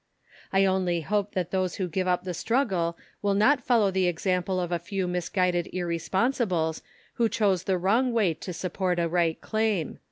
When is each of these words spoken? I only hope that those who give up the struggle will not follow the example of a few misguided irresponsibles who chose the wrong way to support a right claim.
I 0.51 0.65
only 0.65 1.01
hope 1.01 1.35
that 1.35 1.51
those 1.51 1.75
who 1.75 1.87
give 1.87 2.07
up 2.07 2.23
the 2.23 2.33
struggle 2.33 2.97
will 3.21 3.35
not 3.35 3.61
follow 3.61 3.91
the 3.91 4.07
example 4.07 4.59
of 4.59 4.71
a 4.71 4.79
few 4.79 5.07
misguided 5.07 5.69
irresponsibles 5.71 6.81
who 7.21 7.29
chose 7.29 7.65
the 7.65 7.77
wrong 7.77 8.11
way 8.11 8.33
to 8.33 8.51
support 8.51 8.97
a 8.97 9.07
right 9.07 9.39
claim. 9.41 9.99